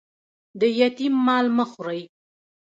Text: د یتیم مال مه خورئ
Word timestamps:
د 0.59 0.61
یتیم 0.79 1.13
مال 1.25 1.45
مه 1.57 1.65
خورئ 1.71 2.01